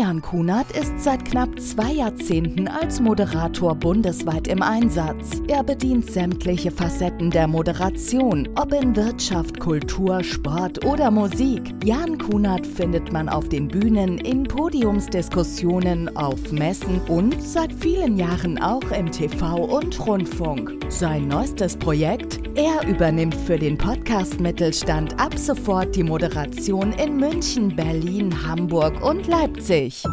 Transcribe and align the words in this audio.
Jan 0.00 0.22
Kunert 0.22 0.74
ist 0.74 0.98
seit 0.98 1.26
knapp 1.26 1.60
zwei 1.60 1.92
Jahrzehnten 1.92 2.68
als 2.68 3.00
Moderator 3.00 3.74
bundesweit 3.74 4.48
im 4.48 4.62
Einsatz. 4.62 5.42
Er 5.46 5.62
bedient 5.62 6.10
sämtliche 6.10 6.70
Facetten 6.70 7.30
der 7.30 7.46
Moderation, 7.46 8.48
ob 8.56 8.72
in 8.72 8.96
Wirtschaft, 8.96 9.60
Kultur, 9.60 10.24
Sport 10.24 10.86
oder 10.86 11.10
Musik. 11.10 11.74
Jan 11.84 12.16
Kunert 12.16 12.66
findet 12.66 13.12
man 13.12 13.28
auf 13.28 13.50
den 13.50 13.68
Bühnen, 13.68 14.16
in 14.16 14.44
Podiumsdiskussionen, 14.44 16.16
auf 16.16 16.50
Messen 16.50 16.98
und 17.08 17.36
seit 17.42 17.70
vielen 17.70 18.16
Jahren 18.16 18.58
auch 18.62 18.90
im 18.92 19.12
TV 19.12 19.54
und 19.54 20.00
Rundfunk. 20.06 20.72
Sein 20.88 21.28
neuestes 21.28 21.76
Projekt? 21.76 22.40
Er 22.56 22.88
übernimmt 22.88 23.34
für 23.34 23.58
den 23.58 23.76
Podcast 23.76 24.40
Mittelstand 24.40 25.20
ab 25.20 25.36
sofort 25.36 25.94
die 25.94 26.04
Moderation 26.04 26.92
in 26.94 27.18
München, 27.18 27.76
Berlin, 27.76 28.34
Hamburg 28.46 29.04
und 29.04 29.26
Leipzig. 29.26 29.89
Leipzig. 29.90 30.10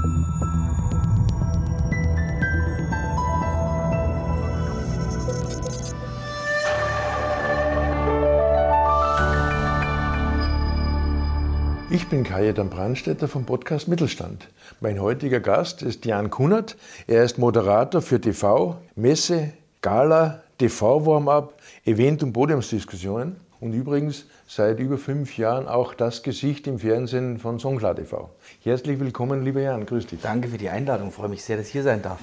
Ich 11.89 12.07
bin 12.09 12.23
Kajetan 12.23 12.69
Brandstätter 12.69 13.27
vom 13.27 13.45
Podcast 13.45 13.87
Mittelstand. 13.87 14.49
Mein 14.81 15.01
heutiger 15.01 15.39
Gast 15.39 15.81
ist 15.81 16.05
Jan 16.05 16.29
Kunert. 16.29 16.75
Er 17.07 17.23
ist 17.23 17.37
Moderator 17.37 18.01
für 18.01 18.19
TV, 18.19 18.77
Messe, 18.95 19.53
Gala, 19.81 20.43
TV-Warm-up, 20.57 21.53
Event- 21.85 22.23
und 22.23 22.33
Podiumsdiskussionen 22.33 23.37
und 23.59 23.73
übrigens 23.73 24.25
seit 24.47 24.79
über 24.79 24.97
fünf 24.97 25.37
Jahren 25.37 25.67
auch 25.67 25.93
das 25.93 26.23
Gesicht 26.23 26.67
im 26.67 26.79
Fernsehen 26.79 27.39
von 27.39 27.59
Songklar 27.59 27.95
TV. 27.95 28.29
Herzlich 28.63 28.99
willkommen, 28.99 29.43
lieber 29.43 29.61
Jan, 29.61 29.85
grüß 29.85 30.07
dich. 30.07 30.21
Danke 30.21 30.47
für 30.47 30.57
die 30.57 30.69
Einladung, 30.69 31.11
freue 31.11 31.29
mich 31.29 31.43
sehr, 31.43 31.57
dass 31.57 31.67
ich 31.67 31.71
hier 31.71 31.83
sein 31.83 32.01
darf. 32.01 32.19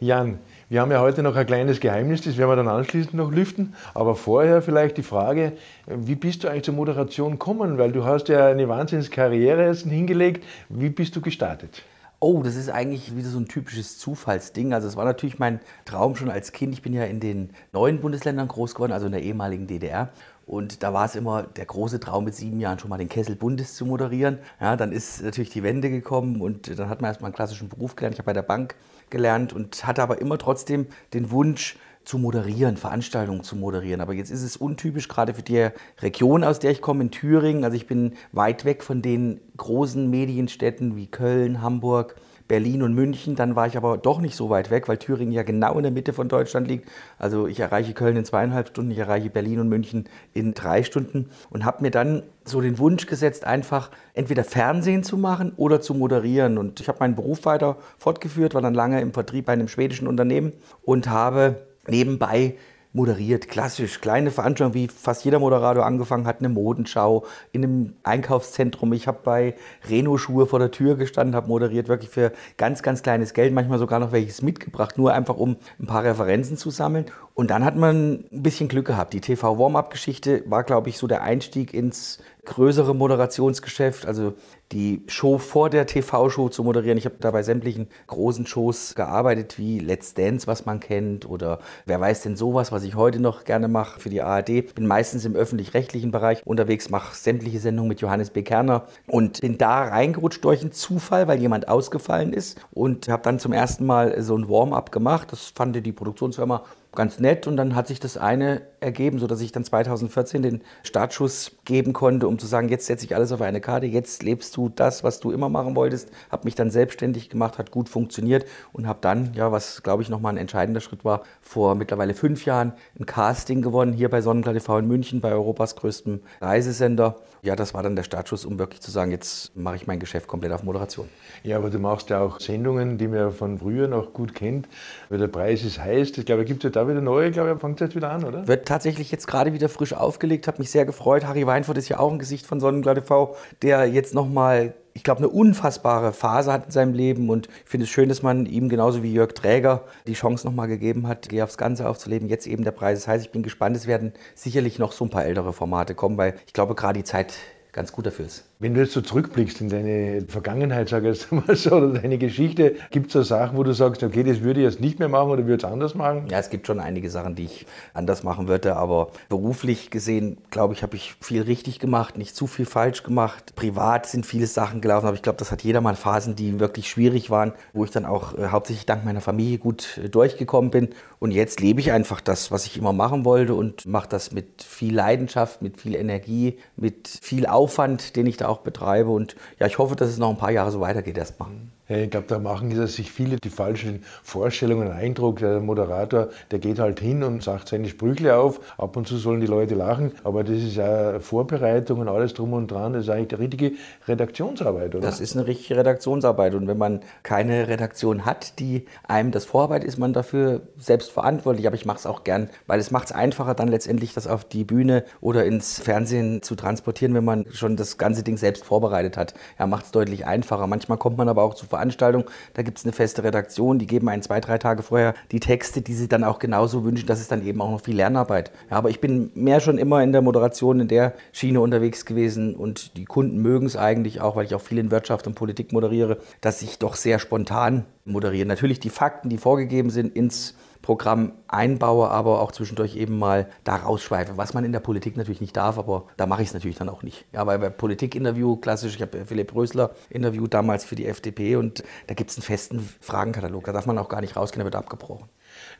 Jan, 0.00 0.38
wir 0.68 0.80
haben 0.80 0.92
ja 0.92 1.00
heute 1.00 1.24
noch 1.24 1.34
ein 1.34 1.46
kleines 1.46 1.80
Geheimnis, 1.80 2.22
das 2.22 2.36
werden 2.36 2.50
wir 2.50 2.56
dann 2.56 2.68
anschließend 2.68 3.14
noch 3.14 3.32
lüften. 3.32 3.74
Aber 3.94 4.14
vorher 4.14 4.62
vielleicht 4.62 4.96
die 4.96 5.02
Frage, 5.02 5.52
wie 5.86 6.14
bist 6.14 6.44
du 6.44 6.48
eigentlich 6.48 6.64
zur 6.64 6.74
Moderation 6.74 7.32
gekommen? 7.32 7.78
Weil 7.78 7.90
du 7.90 8.04
hast 8.04 8.28
ja 8.28 8.46
eine 8.46 8.68
Wahnsinnskarriere 8.68 9.74
hingelegt. 9.74 10.44
Wie 10.68 10.88
bist 10.88 11.16
du 11.16 11.20
gestartet? 11.20 11.82
Oh, 12.20 12.42
das 12.42 12.56
ist 12.56 12.68
eigentlich 12.68 13.14
wieder 13.14 13.28
so 13.28 13.38
ein 13.38 13.46
typisches 13.46 13.96
Zufallsding. 13.98 14.74
Also 14.74 14.88
es 14.88 14.96
war 14.96 15.04
natürlich 15.04 15.38
mein 15.38 15.60
Traum 15.84 16.16
schon 16.16 16.30
als 16.30 16.50
Kind. 16.50 16.72
Ich 16.72 16.82
bin 16.82 16.92
ja 16.92 17.04
in 17.04 17.20
den 17.20 17.50
neuen 17.72 18.00
Bundesländern 18.00 18.48
groß 18.48 18.74
geworden, 18.74 18.90
also 18.90 19.06
in 19.06 19.12
der 19.12 19.22
ehemaligen 19.22 19.68
DDR. 19.68 20.08
Und 20.44 20.82
da 20.82 20.92
war 20.92 21.04
es 21.04 21.14
immer 21.14 21.44
der 21.44 21.66
große 21.66 22.00
Traum, 22.00 22.24
mit 22.24 22.34
sieben 22.34 22.58
Jahren 22.58 22.80
schon 22.80 22.90
mal 22.90 22.96
den 22.96 23.08
Kessel 23.08 23.36
Bundes 23.36 23.76
zu 23.76 23.86
moderieren. 23.86 24.38
Ja, 24.60 24.74
dann 24.74 24.90
ist 24.90 25.22
natürlich 25.22 25.50
die 25.50 25.62
Wende 25.62 25.90
gekommen 25.90 26.40
und 26.40 26.76
dann 26.76 26.88
hat 26.88 27.00
man 27.00 27.10
erstmal 27.10 27.28
einen 27.28 27.36
klassischen 27.36 27.68
Beruf 27.68 27.94
gelernt. 27.94 28.14
Ich 28.14 28.18
habe 28.18 28.26
bei 28.26 28.32
der 28.32 28.42
Bank 28.42 28.74
gelernt 29.10 29.52
und 29.52 29.86
hatte 29.86 30.02
aber 30.02 30.20
immer 30.20 30.38
trotzdem 30.38 30.86
den 31.12 31.30
Wunsch, 31.30 31.76
zu 32.08 32.16
moderieren, 32.16 32.78
Veranstaltungen 32.78 33.42
zu 33.42 33.54
moderieren. 33.54 34.00
Aber 34.00 34.14
jetzt 34.14 34.30
ist 34.30 34.42
es 34.42 34.56
untypisch, 34.56 35.08
gerade 35.08 35.34
für 35.34 35.42
die 35.42 35.68
Region, 36.00 36.42
aus 36.42 36.58
der 36.58 36.70
ich 36.70 36.80
komme, 36.80 37.02
in 37.02 37.10
Thüringen. 37.10 37.64
Also 37.64 37.76
ich 37.76 37.86
bin 37.86 38.14
weit 38.32 38.64
weg 38.64 38.82
von 38.82 39.02
den 39.02 39.42
großen 39.58 40.08
Medienstädten 40.08 40.96
wie 40.96 41.06
Köln, 41.06 41.60
Hamburg, 41.60 42.16
Berlin 42.48 42.82
und 42.82 42.94
München. 42.94 43.36
Dann 43.36 43.56
war 43.56 43.66
ich 43.66 43.76
aber 43.76 43.98
doch 43.98 44.22
nicht 44.22 44.36
so 44.36 44.48
weit 44.48 44.70
weg, 44.70 44.88
weil 44.88 44.96
Thüringen 44.96 45.32
ja 45.32 45.42
genau 45.42 45.76
in 45.76 45.82
der 45.82 45.92
Mitte 45.92 46.14
von 46.14 46.30
Deutschland 46.30 46.66
liegt. 46.66 46.88
Also 47.18 47.46
ich 47.46 47.60
erreiche 47.60 47.92
Köln 47.92 48.16
in 48.16 48.24
zweieinhalb 48.24 48.68
Stunden, 48.68 48.90
ich 48.90 48.96
erreiche 48.96 49.28
Berlin 49.28 49.60
und 49.60 49.68
München 49.68 50.08
in 50.32 50.54
drei 50.54 50.84
Stunden 50.84 51.28
und 51.50 51.66
habe 51.66 51.82
mir 51.82 51.90
dann 51.90 52.22
so 52.46 52.62
den 52.62 52.78
Wunsch 52.78 53.04
gesetzt, 53.04 53.44
einfach 53.44 53.90
entweder 54.14 54.44
Fernsehen 54.44 55.02
zu 55.04 55.18
machen 55.18 55.52
oder 55.58 55.82
zu 55.82 55.92
moderieren. 55.92 56.56
Und 56.56 56.80
ich 56.80 56.88
habe 56.88 57.00
meinen 57.00 57.16
Beruf 57.16 57.44
weiter 57.44 57.76
fortgeführt, 57.98 58.54
war 58.54 58.62
dann 58.62 58.72
lange 58.72 58.98
im 59.02 59.12
Vertrieb 59.12 59.44
bei 59.44 59.52
einem 59.52 59.68
schwedischen 59.68 60.08
Unternehmen 60.08 60.54
und 60.80 61.10
habe 61.10 61.67
nebenbei 61.88 62.56
moderiert, 62.92 63.48
klassisch, 63.48 64.00
kleine 64.00 64.30
Veranstaltungen, 64.30 64.74
wie 64.74 64.88
fast 64.88 65.24
jeder 65.24 65.38
Moderator 65.38 65.84
angefangen 65.84 66.26
hat, 66.26 66.38
eine 66.38 66.48
Modenschau 66.48 67.26
in 67.52 67.62
einem 67.62 67.94
Einkaufszentrum. 68.02 68.92
Ich 68.92 69.06
habe 69.06 69.18
bei 69.22 69.54
Reno-Schuhe 69.88 70.46
vor 70.46 70.58
der 70.58 70.70
Tür 70.70 70.96
gestanden, 70.96 71.36
habe 71.36 71.48
moderiert, 71.48 71.88
wirklich 71.88 72.10
für 72.10 72.32
ganz, 72.56 72.82
ganz 72.82 73.02
kleines 73.02 73.34
Geld, 73.34 73.52
manchmal 73.52 73.78
sogar 73.78 74.00
noch 74.00 74.12
welches 74.12 74.42
mitgebracht, 74.42 74.96
nur 74.96 75.12
einfach 75.12 75.36
um 75.36 75.56
ein 75.78 75.86
paar 75.86 76.02
Referenzen 76.02 76.56
zu 76.56 76.70
sammeln. 76.70 77.06
Und 77.38 77.52
dann 77.52 77.64
hat 77.64 77.76
man 77.76 78.24
ein 78.32 78.42
bisschen 78.42 78.66
Glück 78.66 78.88
gehabt. 78.88 79.12
Die 79.12 79.20
TV-Warm-Up-Geschichte 79.20 80.42
war, 80.46 80.64
glaube 80.64 80.88
ich, 80.88 80.98
so 80.98 81.06
der 81.06 81.22
Einstieg 81.22 81.72
ins 81.72 82.18
größere 82.44 82.96
Moderationsgeschäft. 82.96 84.06
Also 84.06 84.34
die 84.72 85.04
Show 85.06 85.38
vor 85.38 85.70
der 85.70 85.86
TV-Show 85.86 86.48
zu 86.48 86.64
moderieren. 86.64 86.98
Ich 86.98 87.04
habe 87.04 87.14
da 87.20 87.30
bei 87.30 87.44
sämtlichen 87.44 87.86
großen 88.08 88.44
Shows 88.44 88.96
gearbeitet, 88.96 89.56
wie 89.56 89.78
Let's 89.78 90.14
Dance, 90.14 90.48
was 90.48 90.66
man 90.66 90.80
kennt, 90.80 91.30
oder 91.30 91.60
wer 91.86 92.00
weiß 92.00 92.22
denn 92.22 92.34
sowas, 92.34 92.72
was 92.72 92.82
ich 92.82 92.96
heute 92.96 93.20
noch 93.20 93.44
gerne 93.44 93.68
mache 93.68 94.00
für 94.00 94.10
die 94.10 94.20
ARD. 94.20 94.74
Bin 94.74 94.88
meistens 94.88 95.24
im 95.24 95.36
öffentlich-rechtlichen 95.36 96.10
Bereich 96.10 96.44
unterwegs, 96.44 96.90
mache 96.90 97.14
sämtliche 97.14 97.60
Sendungen 97.60 97.88
mit 97.88 98.00
Johannes 98.00 98.30
B. 98.30 98.42
Kerner 98.42 98.86
und 99.06 99.42
bin 99.42 99.58
da 99.58 99.84
reingerutscht 99.84 100.44
durch 100.44 100.62
einen 100.62 100.72
Zufall, 100.72 101.28
weil 101.28 101.40
jemand 101.40 101.68
ausgefallen 101.68 102.32
ist 102.32 102.60
und 102.72 103.08
habe 103.08 103.22
dann 103.22 103.38
zum 103.38 103.52
ersten 103.52 103.86
Mal 103.86 104.20
so 104.22 104.36
ein 104.36 104.48
Warm-up 104.48 104.90
gemacht. 104.90 105.28
Das 105.30 105.52
fand 105.54 105.76
die 105.76 105.92
Produktionsfirma 105.92 106.64
ganz 106.94 107.18
nett 107.20 107.46
und 107.46 107.56
dann 107.56 107.74
hat 107.74 107.86
sich 107.86 108.00
das 108.00 108.16
eine 108.16 108.62
ergeben, 108.80 109.18
sodass 109.18 109.40
ich 109.40 109.52
dann 109.52 109.64
2014 109.64 110.42
den 110.42 110.62
Startschuss 110.82 111.52
geben 111.64 111.92
konnte, 111.92 112.28
um 112.28 112.38
zu 112.38 112.46
sagen, 112.46 112.68
jetzt 112.68 112.86
setze 112.86 113.04
ich 113.04 113.14
alles 113.14 113.32
auf 113.32 113.40
eine 113.40 113.60
Karte, 113.60 113.86
jetzt 113.86 114.22
lebst 114.22 114.56
du 114.56 114.68
das, 114.68 115.04
was 115.04 115.20
du 115.20 115.30
immer 115.30 115.48
machen 115.48 115.74
wolltest, 115.76 116.10
habe 116.30 116.44
mich 116.44 116.54
dann 116.54 116.70
selbstständig 116.70 117.28
gemacht, 117.28 117.58
hat 117.58 117.70
gut 117.70 117.88
funktioniert 117.88 118.46
und 118.72 118.86
habe 118.86 118.98
dann, 119.00 119.32
ja, 119.34 119.52
was 119.52 119.82
glaube 119.82 120.02
ich 120.02 120.08
nochmal 120.08 120.34
ein 120.34 120.38
entscheidender 120.38 120.80
Schritt 120.80 121.04
war, 121.04 121.22
vor 121.40 121.74
mittlerweile 121.74 122.14
fünf 122.14 122.44
Jahren 122.44 122.72
ein 122.98 123.06
Casting 123.06 123.62
gewonnen, 123.62 123.92
hier 123.92 124.08
bei 124.08 124.20
Sonnenklar 124.20 124.54
TV 124.54 124.78
in 124.78 124.86
München, 124.86 125.20
bei 125.20 125.32
Europas 125.32 125.76
größtem 125.76 126.20
Reisesender. 126.40 127.16
Ja, 127.42 127.54
das 127.54 127.72
war 127.72 127.82
dann 127.82 127.94
der 127.94 128.02
Startschuss, 128.02 128.44
um 128.44 128.58
wirklich 128.58 128.80
zu 128.80 128.90
sagen, 128.90 129.12
jetzt 129.12 129.56
mache 129.56 129.76
ich 129.76 129.86
mein 129.86 130.00
Geschäft 130.00 130.26
komplett 130.26 130.52
auf 130.52 130.64
Moderation. 130.64 131.08
Ja, 131.44 131.56
aber 131.56 131.70
du 131.70 131.78
machst 131.78 132.10
ja 132.10 132.20
auch 132.20 132.40
Sendungen, 132.40 132.98
die 132.98 133.06
man 133.06 133.18
ja 133.18 133.30
von 133.30 133.58
früher 133.58 133.86
noch 133.86 134.12
gut 134.12 134.34
kennt, 134.34 134.68
weil 135.08 135.18
der 135.18 135.28
Preis 135.28 135.62
ist 135.62 135.78
heiß. 135.78 136.18
Ich 136.18 136.26
glaube, 136.26 136.44
gibt 136.44 136.64
es 136.64 136.68
ja 136.68 136.70
da 136.78 136.88
wieder 136.88 137.00
neue, 137.00 137.28
ich 137.28 137.32
glaube, 137.34 137.58
fängt 137.58 137.80
jetzt 137.80 137.94
wieder 137.94 138.10
an, 138.10 138.24
oder? 138.24 138.46
Wird 138.46 138.66
tatsächlich 138.66 139.10
jetzt 139.10 139.26
gerade 139.26 139.52
wieder 139.52 139.68
frisch 139.68 139.92
aufgelegt, 139.92 140.48
hat 140.48 140.58
mich 140.58 140.70
sehr 140.70 140.84
gefreut. 140.84 141.26
Harry 141.26 141.46
Weinfurt 141.46 141.78
ist 141.78 141.88
ja 141.88 141.98
auch 141.98 142.10
ein 142.10 142.18
Gesicht 142.18 142.46
von 142.46 142.60
Sonnenklar 142.60 142.94
TV, 142.94 143.36
der 143.62 143.86
jetzt 143.86 144.14
nochmal 144.14 144.74
ich 144.94 145.04
glaube, 145.04 145.18
eine 145.18 145.28
unfassbare 145.28 146.12
Phase 146.12 146.52
hat 146.52 146.66
in 146.66 146.70
seinem 146.72 146.92
Leben 146.92 147.30
und 147.30 147.46
ich 147.46 147.70
finde 147.70 147.84
es 147.84 147.90
schön, 147.90 148.08
dass 148.08 148.24
man 148.24 148.46
ihm 148.46 148.68
genauso 148.68 149.04
wie 149.04 149.12
Jörg 149.12 149.32
Träger 149.32 149.84
die 150.08 150.14
Chance 150.14 150.44
nochmal 150.44 150.66
gegeben 150.66 151.06
hat, 151.06 151.28
Geh 151.28 151.40
aufs 151.40 151.56
Ganze 151.56 151.88
aufzuleben. 151.88 152.28
Jetzt 152.28 152.48
eben 152.48 152.64
der 152.64 152.72
Preis. 152.72 152.98
Das 152.98 153.06
heißt, 153.06 153.26
ich 153.26 153.30
bin 153.30 153.44
gespannt, 153.44 153.76
es 153.76 153.86
werden 153.86 154.12
sicherlich 154.34 154.80
noch 154.80 154.90
so 154.90 155.04
ein 155.04 155.10
paar 155.10 155.24
ältere 155.24 155.52
Formate 155.52 155.94
kommen, 155.94 156.18
weil 156.18 156.34
ich 156.48 156.52
glaube, 156.52 156.74
gerade 156.74 156.98
die 156.98 157.04
Zeit 157.04 157.32
ganz 157.78 157.92
gut 157.92 158.06
dafür 158.06 158.26
ist. 158.26 158.42
Wenn 158.58 158.74
du 158.74 158.80
jetzt 158.80 158.92
so 158.92 159.00
zurückblickst 159.00 159.60
in 159.60 159.68
deine 159.68 160.24
Vergangenheit, 160.26 160.88
sag 160.88 161.04
ich 161.04 161.10
jetzt 161.10 161.30
mal 161.32 161.54
so, 161.54 161.76
oder 161.76 162.00
deine 162.00 162.18
Geschichte, 162.18 162.74
gibt 162.90 163.06
es 163.06 163.12
da 163.12 163.22
Sachen, 163.22 163.56
wo 163.56 163.62
du 163.62 163.72
sagst, 163.72 164.02
okay, 164.02 164.24
das 164.24 164.40
würde 164.40 164.58
ich 164.58 164.66
jetzt 164.66 164.80
nicht 164.80 164.98
mehr 164.98 165.08
machen 165.08 165.30
oder 165.30 165.46
würde 165.46 165.64
es 165.64 165.72
anders 165.72 165.94
machen? 165.94 166.26
Ja, 166.28 166.40
es 166.40 166.50
gibt 166.50 166.66
schon 166.66 166.80
einige 166.80 167.08
Sachen, 167.08 167.36
die 167.36 167.44
ich 167.44 167.66
anders 167.94 168.24
machen 168.24 168.48
würde, 168.48 168.74
aber 168.74 169.12
beruflich 169.28 169.92
gesehen, 169.92 170.38
glaube 170.50 170.74
ich, 170.74 170.82
habe 170.82 170.96
ich 170.96 171.14
viel 171.20 171.42
richtig 171.42 171.78
gemacht, 171.78 172.18
nicht 172.18 172.34
zu 172.34 172.48
viel 172.48 172.66
falsch 172.66 173.04
gemacht. 173.04 173.54
Privat 173.54 174.06
sind 174.06 174.26
viele 174.26 174.48
Sachen 174.48 174.80
gelaufen, 174.80 175.06
aber 175.06 175.14
ich 175.14 175.22
glaube, 175.22 175.38
das 175.38 175.52
hat 175.52 175.62
jeder 175.62 175.80
mal 175.80 175.94
Phasen, 175.94 176.34
die 176.34 176.58
wirklich 176.58 176.90
schwierig 176.90 177.30
waren, 177.30 177.52
wo 177.74 177.84
ich 177.84 177.92
dann 177.92 178.06
auch 178.06 178.36
äh, 178.36 178.48
hauptsächlich 178.48 178.86
dank 178.86 179.04
meiner 179.04 179.20
Familie 179.20 179.58
gut 179.58 180.00
äh, 180.02 180.08
durchgekommen 180.08 180.72
bin. 180.72 180.88
Und 181.20 181.30
jetzt 181.30 181.60
lebe 181.60 181.80
ich 181.80 181.92
einfach 181.92 182.20
das, 182.20 182.50
was 182.50 182.66
ich 182.66 182.76
immer 182.76 182.92
machen 182.92 183.24
wollte 183.24 183.54
und 183.54 183.86
mache 183.86 184.08
das 184.08 184.32
mit 184.32 184.64
viel 184.64 184.94
Leidenschaft, 184.96 185.62
mit 185.62 185.80
viel 185.80 185.94
Energie, 185.94 186.58
mit 186.76 187.08
viel 187.08 187.46
Aufwand, 187.68 188.16
den 188.16 188.24
ich 188.24 188.38
da 188.38 188.48
auch 188.48 188.60
betreibe. 188.60 189.10
Und 189.10 189.36
ja, 189.60 189.66
ich 189.66 189.76
hoffe, 189.76 189.94
dass 189.94 190.08
es 190.08 190.16
noch 190.16 190.30
ein 190.30 190.38
paar 190.38 190.50
Jahre 190.50 190.70
so 190.70 190.80
weitergeht 190.80 191.18
erstmal. 191.18 191.50
Ich 191.90 192.10
glaube, 192.10 192.26
da 192.28 192.38
machen 192.38 192.86
sich 192.86 193.10
viele 193.10 193.36
die 193.36 193.48
falschen 193.48 194.04
Vorstellungen, 194.22 194.90
Eindruck. 194.90 195.38
Der 195.38 195.60
Moderator, 195.60 196.28
der 196.50 196.58
geht 196.58 196.78
halt 196.78 197.00
hin 197.00 197.22
und 197.22 197.42
sagt 197.42 197.68
seine 197.68 197.88
Sprüche 197.88 198.36
auf. 198.36 198.60
Ab 198.76 198.96
und 198.98 199.08
zu 199.08 199.16
sollen 199.16 199.40
die 199.40 199.46
Leute 199.46 199.74
lachen. 199.74 200.12
Aber 200.22 200.44
das 200.44 200.56
ist 200.56 200.76
ja 200.76 201.18
Vorbereitung 201.18 202.00
und 202.00 202.08
alles 202.08 202.34
drum 202.34 202.52
und 202.52 202.70
dran. 202.70 202.92
Das 202.92 203.04
ist 203.04 203.10
eigentlich 203.10 203.28
die 203.28 203.34
richtige 203.36 203.72
Redaktionsarbeit, 204.06 204.94
oder? 204.94 205.00
Das 205.06 205.20
ist 205.20 205.34
eine 205.34 205.46
richtige 205.46 205.78
Redaktionsarbeit. 205.78 206.54
Und 206.54 206.66
wenn 206.66 206.76
man 206.76 207.00
keine 207.22 207.68
Redaktion 207.68 208.26
hat, 208.26 208.58
die 208.58 208.84
einem 209.06 209.30
das 209.30 209.46
vorarbeitet, 209.46 209.88
ist 209.88 209.98
man 209.98 210.12
dafür 210.12 210.60
selbst 210.78 211.10
verantwortlich. 211.10 211.66
Aber 211.66 211.76
ich 211.76 211.86
mache 211.86 211.98
es 211.98 212.06
auch 212.06 212.22
gern, 212.22 212.50
weil 212.66 212.80
es 212.80 212.90
macht 212.90 213.06
es 213.06 213.12
einfacher, 213.12 213.54
dann 213.54 213.68
letztendlich 213.68 214.12
das 214.12 214.26
auf 214.26 214.44
die 214.44 214.64
Bühne 214.64 215.04
oder 215.22 215.46
ins 215.46 215.80
Fernsehen 215.80 216.42
zu 216.42 216.54
transportieren, 216.54 217.14
wenn 217.14 217.24
man 217.24 217.46
schon 217.58 217.76
das 217.76 217.98
ganze 217.98 218.22
Ding 218.22 218.36
selbst 218.36 218.64
vorbereitet 218.64 219.16
hat. 219.16 219.34
Ja, 219.58 219.66
macht 219.66 219.86
es 219.86 219.90
deutlich 219.90 220.26
einfacher. 220.26 220.66
Manchmal 220.66 220.98
kommt 220.98 221.18
man 221.18 221.28
aber 221.28 221.42
auch 221.42 221.54
zu 221.54 221.66
Veranstaltung, 221.66 222.24
da 222.54 222.62
gibt 222.62 222.78
es 222.78 222.84
eine 222.84 222.92
feste 222.92 223.24
Redaktion, 223.24 223.78
die 223.78 223.86
geben 223.86 224.08
einen 224.08 224.22
zwei, 224.22 224.40
drei 224.40 224.58
Tage 224.58 224.82
vorher 224.82 225.14
die 225.32 225.40
Texte, 225.40 225.82
die 225.82 225.94
sie 225.94 226.08
dann 226.08 226.24
auch 226.24 226.38
genauso 226.38 226.84
wünschen. 226.84 227.06
Das 227.06 227.20
ist 227.20 227.32
dann 227.32 227.44
eben 227.44 227.60
auch 227.60 227.70
noch 227.70 227.80
viel 227.80 227.96
Lernarbeit. 227.96 228.50
Ja, 228.70 228.76
aber 228.76 228.90
ich 228.90 229.00
bin 229.00 229.30
mehr 229.34 229.60
schon 229.60 229.78
immer 229.78 230.02
in 230.02 230.12
der 230.12 230.22
Moderation 230.22 230.80
in 230.80 230.88
der 230.88 231.14
Schiene 231.32 231.60
unterwegs 231.60 232.04
gewesen 232.04 232.54
und 232.54 232.96
die 232.96 233.04
Kunden 233.04 233.38
mögen 233.42 233.66
es 233.66 233.76
eigentlich 233.76 234.20
auch, 234.20 234.36
weil 234.36 234.44
ich 234.44 234.54
auch 234.54 234.60
viel 234.60 234.78
in 234.78 234.90
Wirtschaft 234.90 235.26
und 235.26 235.34
Politik 235.34 235.72
moderiere, 235.72 236.18
dass 236.40 236.62
ich 236.62 236.78
doch 236.78 236.94
sehr 236.94 237.18
spontan 237.18 237.84
moderiere. 238.08 238.46
Natürlich 238.46 238.80
die 238.80 238.90
Fakten, 238.90 239.28
die 239.28 239.38
vorgegeben 239.38 239.90
sind, 239.90 240.14
ins 240.14 240.54
Programm 240.82 241.32
einbaue, 241.48 242.08
aber 242.08 242.40
auch 242.40 242.52
zwischendurch 242.52 242.96
eben 242.96 243.18
mal 243.18 243.48
da 243.64 243.76
rausschweife, 243.76 244.36
was 244.36 244.54
man 244.54 244.64
in 244.64 244.72
der 244.72 244.80
Politik 244.80 245.16
natürlich 245.16 245.40
nicht 245.40 245.56
darf, 245.56 245.78
aber 245.78 246.06
da 246.16 246.26
mache 246.26 246.42
ich 246.42 246.48
es 246.48 246.54
natürlich 246.54 246.78
dann 246.78 246.88
auch 246.88 247.02
nicht. 247.02 247.26
Ja, 247.32 247.46
weil 247.46 247.58
bei 247.58 247.68
Politikinterview, 247.68 248.56
klassisch, 248.56 248.94
ich 248.94 249.02
habe 249.02 249.24
Philipp 249.26 249.54
Rösler 249.54 249.90
interviewt 250.08 250.54
damals 250.54 250.84
für 250.84 250.94
die 250.94 251.06
FDP 251.06 251.56
und 251.56 251.82
da 252.06 252.14
gibt 252.14 252.30
es 252.30 252.36
einen 252.36 252.44
festen 252.44 252.88
Fragenkatalog, 253.00 253.64
da 253.64 253.72
darf 253.72 253.86
man 253.86 253.98
auch 253.98 254.08
gar 254.08 254.20
nicht 254.20 254.36
rausgehen, 254.36 254.60
da 254.60 254.64
wird 254.64 254.76
abgebrochen. 254.76 255.28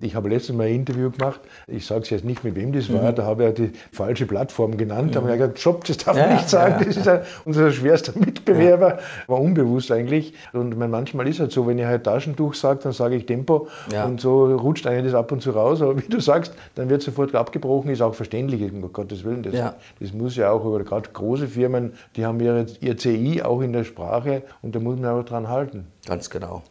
Ich 0.01 0.15
habe 0.15 0.29
letztes 0.29 0.55
Mal 0.55 0.69
ein 0.69 0.75
Interview 0.75 1.11
gemacht, 1.11 1.41
ich 1.67 1.87
sage 1.87 2.03
es 2.03 2.11
jetzt 2.11 2.25
nicht, 2.25 2.45
mit 2.45 2.55
wem 2.55 2.73
das 2.73 2.93
war, 2.93 3.11
mhm. 3.11 3.15
da 3.15 3.25
habe 3.25 3.45
ich 3.45 3.49
ja 3.49 3.67
die 3.67 3.73
falsche 3.93 4.27
Plattform 4.27 4.77
genannt, 4.77 5.09
mhm. 5.09 5.13
da 5.13 5.21
habe 5.21 5.33
ich 5.33 5.39
gesagt, 5.39 5.59
Job, 5.59 5.85
das 5.85 5.99
darf 5.99 6.17
man 6.17 6.35
nicht 6.35 6.49
sagen, 6.49 6.77
ja, 6.81 6.85
das 6.87 6.97
ist 6.97 7.07
ja 7.07 7.23
unser 7.45 7.71
schwerster 7.71 8.13
Mitbewerber. 8.19 8.97
Ja. 8.97 8.99
War 9.27 9.41
unbewusst 9.41 9.91
eigentlich. 9.91 10.35
Und 10.53 10.77
manchmal 10.79 11.27
ist 11.29 11.37
es 11.37 11.41
halt 11.41 11.53
so, 11.53 11.67
wenn 11.67 11.79
ich 11.79 11.85
halt 11.85 12.05
Taschentuch 12.05 12.55
sage, 12.55 12.81
dann 12.83 12.93
sage 12.93 13.17
ich 13.17 13.27
Tempo 13.27 13.69
und 14.05 14.21
so 14.21 14.47
rutscht 14.55 14.87
eigentlich 14.87 15.13
das 15.13 15.15
ab 15.15 15.33
und 15.33 15.43
zu 15.43 15.51
raus. 15.51 15.83
Aber 15.83 15.99
wie 15.99 16.09
du 16.09 16.21
sagst, 16.21 16.55
dann 16.75 16.89
wird 16.91 17.03
sofort 17.03 17.35
abgebrochen, 17.35 17.91
ist 17.91 18.03
auch 18.03 18.15
verständlich, 18.15 18.63
um 18.73 18.93
Gottes 18.93 19.25
Willen. 19.25 19.43
Das, 19.43 19.55
das 20.01 20.13
muss 20.13 20.37
ja 20.37 20.51
auch, 20.51 20.65
aber 20.65 20.83
gerade 20.85 21.09
große 21.13 21.49
Firmen, 21.49 21.93
die 22.17 22.25
haben 22.25 22.41
ihre, 22.41 22.67
ihr 22.81 22.97
CI 22.97 23.43
auch 23.43 23.61
in 23.61 23.73
der 23.73 23.85
Sprache 23.85 24.43
und 24.63 24.75
da 24.75 24.81
muss 24.81 24.99
man 24.99 25.11
auch 25.11 25.25
dran 25.25 25.49
halten. 25.49 25.87
Ganz 26.09 26.31
genau. 26.31 26.63